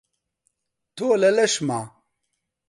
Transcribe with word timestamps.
تۆ 0.95 1.07
لە 1.21 1.29
لەشما 1.37 1.79